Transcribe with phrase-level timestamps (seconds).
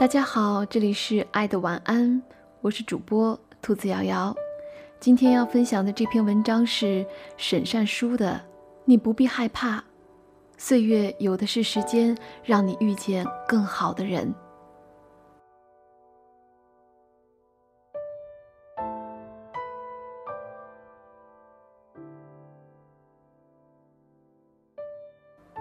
[0.00, 2.22] 大家好，这里是爱的晚安，
[2.62, 4.34] 我是主播兔子瑶瑶。
[4.98, 7.04] 今天要分享的这篇文章是
[7.36, 8.32] 沈善书的
[8.86, 9.84] 《你不必害怕，
[10.56, 14.26] 岁月有的是时间让你遇见更好的人》。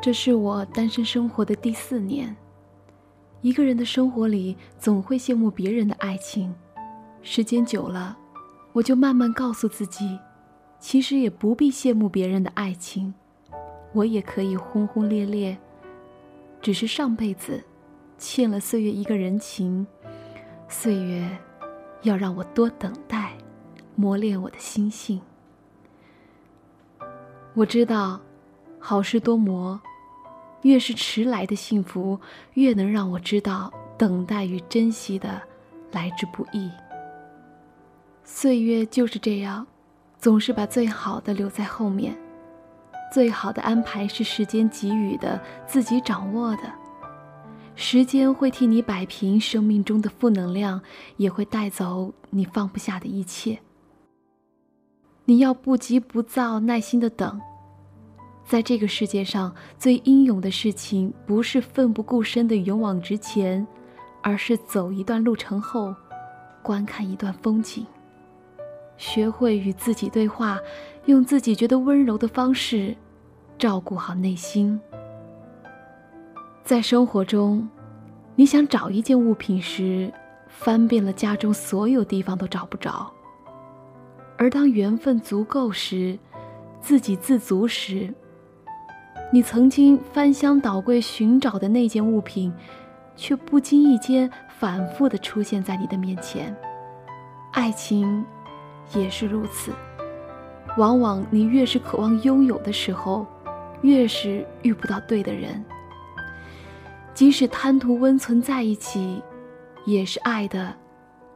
[0.00, 2.36] 这是我单身生活的第四年。
[3.40, 6.54] 一个人的生活里，总会羡慕别人的爱情。
[7.22, 8.16] 时间久了，
[8.72, 10.18] 我就慢慢告诉自己，
[10.80, 13.14] 其实也不必羡慕别人的爱情，
[13.92, 15.56] 我也可以轰轰烈烈。
[16.60, 17.62] 只是上辈子
[18.18, 19.86] 欠了岁月一个人情，
[20.68, 21.28] 岁月
[22.02, 23.32] 要让我多等待，
[23.94, 25.20] 磨练我的心性。
[27.54, 28.20] 我知道，
[28.80, 29.80] 好事多磨。
[30.62, 32.18] 越是迟来的幸福，
[32.54, 35.40] 越能让我知道等待与珍惜的
[35.92, 36.70] 来之不易。
[38.24, 39.66] 岁月就是这样，
[40.18, 42.16] 总是把最好的留在后面。
[43.10, 46.62] 最好的安排是时间给予的，自己掌握的。
[47.74, 50.82] 时间会替你摆平生命中的负能量，
[51.16, 53.58] 也会带走你放不下的一切。
[55.24, 57.40] 你要不急不躁，耐心的等。
[58.48, 63.66] 在这个世界上，最英勇的事情不是奋不顾身的勇往直前，
[64.22, 65.94] 而是走一段路程后，
[66.62, 67.86] 观看一段风景。
[68.96, 70.58] 学会与自己对话，
[71.04, 72.96] 用自己觉得温柔的方式，
[73.58, 74.80] 照顾好内心。
[76.64, 77.68] 在生活中，
[78.34, 80.10] 你想找一件物品时，
[80.48, 83.12] 翻遍了家中所有地方都找不着；
[84.38, 86.18] 而当缘分足够时，
[86.80, 88.12] 自给自足时，
[89.30, 92.50] 你曾经翻箱倒柜寻找的那件物品，
[93.14, 96.56] 却不经意间反复的出现在你的面前。
[97.52, 98.24] 爱情
[98.94, 99.70] 也是如此，
[100.78, 103.26] 往往你越是渴望拥有的时候，
[103.82, 105.62] 越是遇不到对的人。
[107.12, 109.22] 即使贪图温存在一起，
[109.84, 110.74] 也是爱的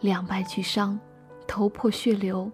[0.00, 0.96] 两败俱伤，
[1.46, 2.48] 头破血流。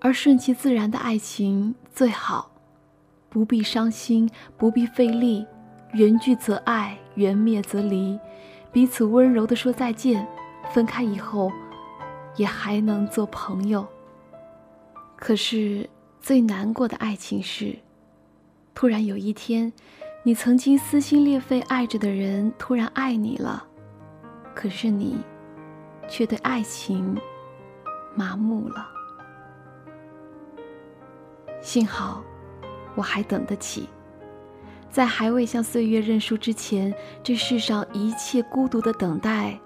[0.00, 2.50] 而顺其自然的爱情最好。
[3.36, 4.26] 不必伤心，
[4.56, 5.44] 不必费力，
[5.92, 8.18] 缘聚则爱，缘灭则离，
[8.72, 10.26] 彼此温柔地说再见。
[10.72, 11.52] 分开以后，
[12.36, 13.86] 也还能做朋友。
[15.16, 15.86] 可是
[16.18, 17.76] 最难过的爱情是，
[18.74, 19.70] 突然有一天，
[20.22, 23.62] 你曾经撕心裂肺爱着的人突然爱你了，
[24.54, 25.18] 可是你，
[26.08, 27.14] 却对爱情
[28.14, 28.88] 麻木了。
[31.60, 32.24] 幸好。
[32.96, 33.88] 我还等得起，
[34.90, 36.92] 在还未向岁月认输之前，
[37.22, 39.56] 这世上一切孤独的等待，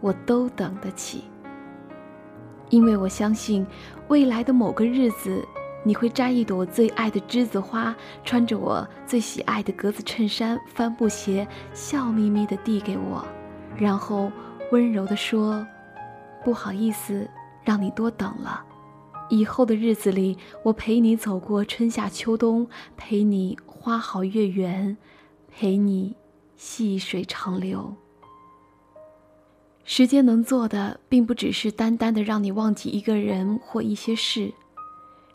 [0.00, 1.24] 我都等得起。
[2.68, 3.66] 因为我相信，
[4.08, 5.46] 未来的某个日子，
[5.84, 7.94] 你会摘一朵最爱的栀子花，
[8.24, 13.24] 穿着我最喜爱的格子衬衫、帆布鞋，笑眯眯地递给我，
[13.76, 14.32] 然后
[14.72, 15.64] 温柔地说
[16.42, 17.28] ：“不好意思，
[17.62, 18.64] 让你多等了。”
[19.32, 24.98] 以后的日子里，我陪你走过春夏秋冬，陪你花好月圆，
[25.50, 26.14] 陪你
[26.54, 27.94] 细水长流。
[29.84, 34.52] 时间能做的，并不只是单单的让你忘记一个人或一些事，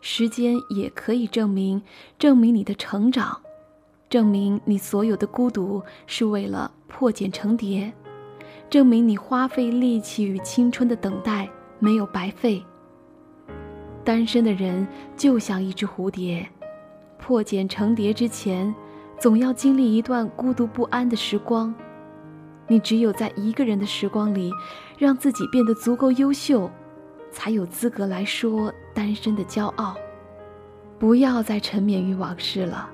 [0.00, 1.82] 时间也可以证明，
[2.20, 3.40] 证明你的成长，
[4.08, 7.92] 证明你所有的孤独是为了破茧成蝶，
[8.70, 12.64] 证明你花费力气与青春的等待没有白费。
[14.08, 14.88] 单身的人
[15.18, 16.48] 就像一只蝴蝶，
[17.18, 18.74] 破茧成蝶之前，
[19.18, 21.74] 总要经历一段孤独不安的时光。
[22.66, 24.50] 你只有在一个人的时光里，
[24.96, 26.70] 让自己变得足够优秀，
[27.30, 29.94] 才有资格来说单身的骄傲。
[30.98, 32.88] 不要再沉湎于往事了，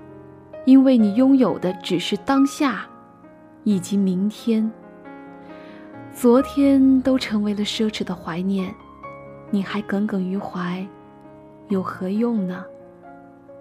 [0.65, 2.85] 因为你拥有的只是当下，
[3.63, 4.69] 以及明天。
[6.13, 8.75] 昨天都成为了奢侈的怀念，
[9.53, 10.85] 你还耿耿于怀。
[11.69, 12.65] 有何用呢？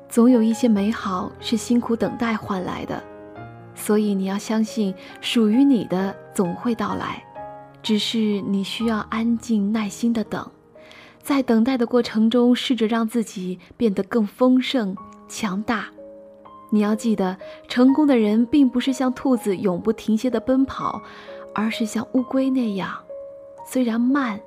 [0.10, 3.02] 总有一些美好是辛苦等待换来的，
[3.74, 7.24] 所以你要相信，属于你的总会到来，
[7.82, 10.52] 只是你需要安静耐心的等，
[11.24, 14.96] 在等待的过程中，试着让自己变得更丰盛、
[15.28, 15.88] 强大。
[16.70, 21.02] 你要记得，成功的人并不是像兔子永不停歇的奔跑，
[21.56, 22.96] 而是像乌龟那样，
[23.66, 24.40] 虽然慢，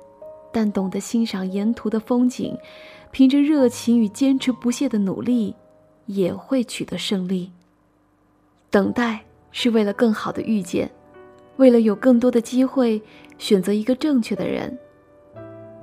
[0.53, 2.57] 但懂得欣赏沿途的风景。
[3.17, 5.55] 凭着热情与坚持不懈的努力，
[6.05, 7.51] 也会取得胜利。
[8.69, 10.87] 等待是为了更好的遇见，
[11.55, 13.01] 为了有更多的机会
[13.39, 14.77] 选择一个正确的人。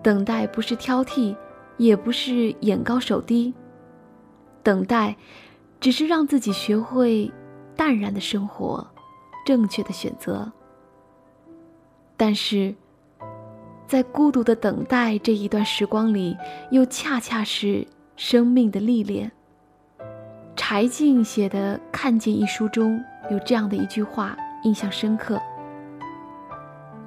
[0.00, 1.34] 等待不是挑剔，
[1.76, 3.52] 也不是眼高手低，
[4.62, 5.16] 等待，
[5.80, 7.28] 只是让自己学会
[7.74, 8.86] 淡然的生活，
[9.44, 10.52] 正确的选择。
[12.16, 12.72] 但是，
[13.86, 16.36] 在孤独的等待这一段时光里，
[16.70, 17.86] 又恰恰是
[18.16, 19.30] 生命的历练。
[20.56, 25.40] 柴静写的《看见》一书中有这样的一句话，印象深刻：“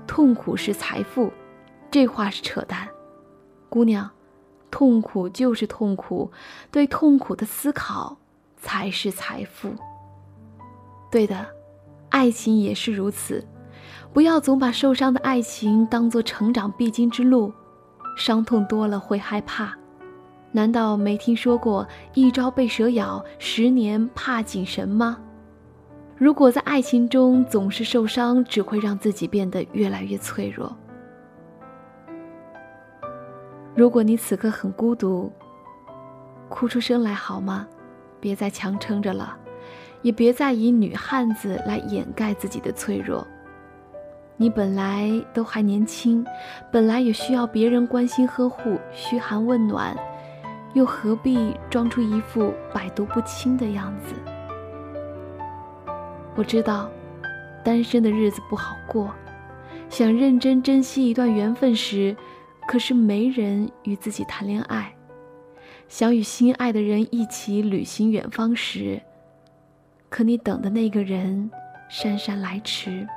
[0.06, 1.32] 痛苦是财富。”
[1.90, 2.88] 这话是扯淡，
[3.70, 4.12] 姑娘，
[4.70, 6.30] 痛苦就是痛苦，
[6.70, 8.18] 对痛苦的思考
[8.58, 9.74] 才是财富。
[11.10, 11.48] 对的，
[12.10, 13.48] 爱情也是如此。
[14.14, 17.54] 不要总把受伤的爱情当做成长必经之路，
[18.18, 19.74] 伤痛多了会害怕。
[20.52, 25.18] 难道没听说过“一朝被蛇咬，十年怕井绳”吗？
[26.16, 30.76] 如果在爱情中总是受伤，只会让自己变得越来越脆弱。
[33.76, 35.32] 如果你此刻很孤独，
[36.50, 37.68] 哭出声来好吗？
[38.20, 39.38] 别再强撑着了，
[40.02, 43.28] 也别再以女汉子来掩盖自己的脆弱。
[44.40, 46.24] 你本来都还年轻，
[46.72, 49.98] 本来也需要别人关心呵护、嘘寒问暖，
[50.74, 54.14] 又何必装出一副百毒不侵的样子？
[56.36, 56.88] 我知道，
[57.64, 59.12] 单身的日子不好过，
[59.90, 62.16] 想认真珍惜一段缘分时，
[62.68, 64.94] 可是没人与自己谈恋爱；
[65.88, 69.02] 想与心爱的人一起旅行远方时，
[70.10, 71.50] 可你等的那个人
[71.90, 73.08] 姗姗来迟。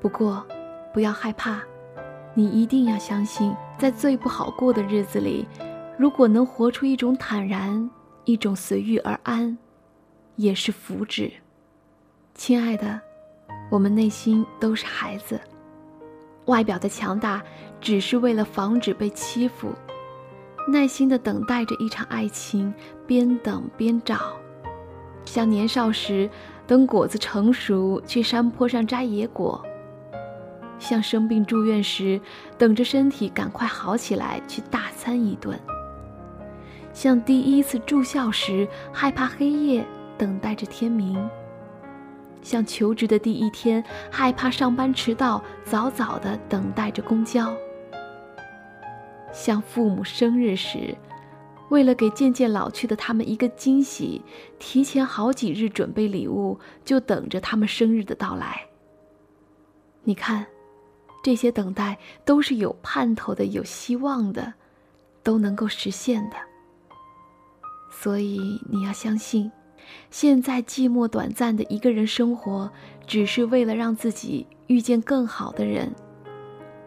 [0.00, 0.46] 不过，
[0.92, 1.60] 不要害怕，
[2.34, 5.46] 你一定要相信，在最不好过的日子里，
[5.98, 7.90] 如果能活出一种坦然，
[8.24, 9.56] 一种随遇而安，
[10.36, 11.32] 也是福祉。
[12.34, 13.00] 亲爱的，
[13.70, 15.40] 我们内心都是孩子，
[16.44, 17.42] 外表的强大
[17.80, 19.72] 只是为了防止被欺负，
[20.68, 22.72] 耐心的等待着一场爱情，
[23.06, 24.36] 边等边找，
[25.24, 26.28] 像年少时
[26.66, 29.64] 等果子成熟，去山坡上摘野果。
[30.78, 32.20] 像生病住院时，
[32.58, 35.56] 等着身体赶快好起来去大餐一顿；
[36.92, 39.84] 像第一次住校时，害怕黑夜，
[40.18, 41.16] 等待着天明；
[42.42, 47.52] 像求职的第一天，害怕上班迟到，早早的等待着公交；
[49.32, 50.94] 像父母生日时，
[51.70, 54.22] 为了给渐渐老去的他们一个惊喜，
[54.58, 58.66] 提前好几日准备礼物，就等着他们生日的到来。
[60.04, 60.46] 你看。
[61.26, 64.54] 这些等待都是有盼头的、有希望的，
[65.24, 66.36] 都能够实现的。
[67.90, 68.38] 所以
[68.70, 69.50] 你要相信，
[70.08, 72.70] 现在寂寞短暂的一个人生活，
[73.08, 75.92] 只是为了让自己遇见更好的人，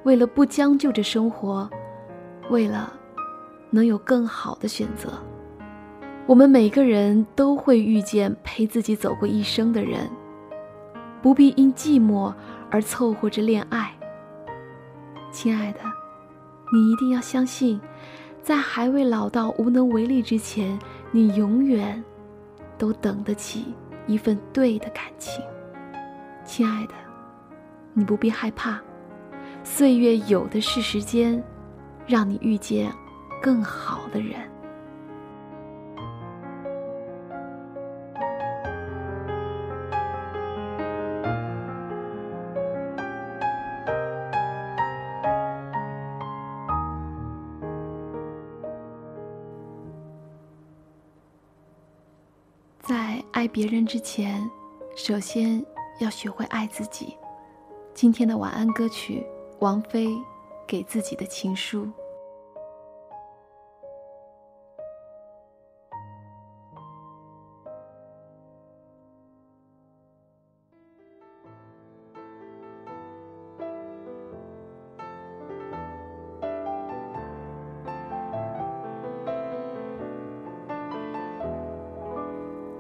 [0.04, 1.70] 为了不将就着生活，
[2.50, 2.94] 为了
[3.70, 5.12] 能有更好的选择。
[6.26, 10.10] 我们每个人都会遇见陪自己走过一生的人，
[11.22, 12.34] 不必因寂寞
[12.72, 13.94] 而凑合着恋爱。
[15.32, 15.80] 亲爱的，
[16.74, 17.80] 你一定要相信，
[18.42, 20.78] 在还未老到无能为力之前，
[21.12, 22.04] 你永远
[22.78, 23.74] 都等得起
[24.08, 25.44] 一份对的感情。
[26.44, 26.94] 亲爱的，
[27.94, 28.80] 你不必害怕，
[29.64, 31.42] 岁月有的是时间，
[32.08, 32.92] 让你遇见
[33.40, 34.49] 更好的人。
[52.90, 54.50] 在爱别人之前，
[54.96, 55.64] 首先
[56.00, 57.16] 要学会爱自己。
[57.94, 59.24] 今天的晚安歌曲，
[59.60, 60.10] 王菲
[60.66, 61.88] 给自己的情书。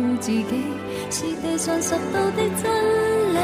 [0.00, 0.44] 护自己
[1.10, 2.64] 是地上十道的真
[3.34, 3.36] 理，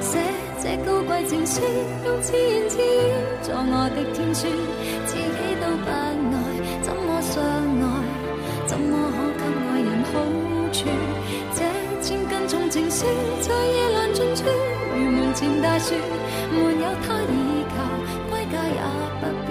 [0.00, 0.18] 写
[0.62, 1.60] 这高贵情书，
[2.04, 3.12] 用自言自语
[3.42, 4.46] 作我的天书，
[5.06, 5.20] 自己
[5.60, 5.92] 都不爱，
[6.82, 7.84] 怎么相爱？
[8.66, 8.96] 怎么
[9.38, 10.12] 可给爱人好
[10.72, 10.78] 处？
[11.54, 11.58] 这
[12.02, 13.06] 千斤重情书
[13.40, 14.44] 在夜阑尽处，
[14.94, 15.94] 如门前大树，
[16.52, 17.76] 没有他倚靠，
[18.30, 18.80] 归家也
[19.20, 19.50] 不必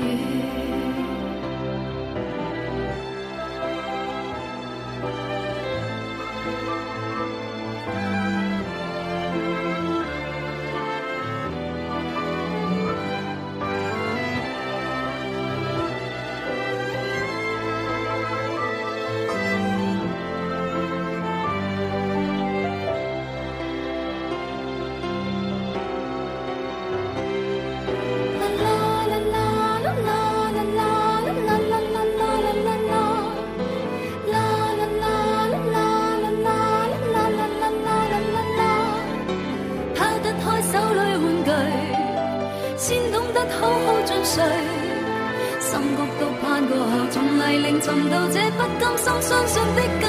[49.01, 50.05] 心相信的金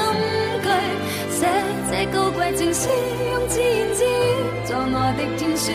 [0.61, 0.69] 句，
[1.31, 1.47] 写
[1.89, 2.87] 这高贵情书，
[3.31, 4.07] 用自言自语
[4.65, 5.73] 做我的天书，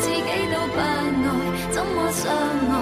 [0.00, 0.18] 自己
[0.50, 0.82] 都不爱，
[1.70, 2.74] 怎么相爱？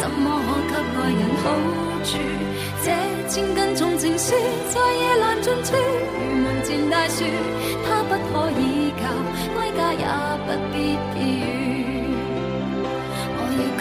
[0.00, 0.24] 怎么
[0.68, 1.46] 可给爱人好
[2.02, 2.10] 处？
[2.82, 2.90] 这
[3.28, 4.34] 千斤重情书
[4.74, 5.76] 在夜阑尽处，
[6.18, 7.22] 如门前大树，
[7.86, 9.06] 它不可倚靠，
[9.54, 10.02] 归家也
[10.44, 10.76] 不必。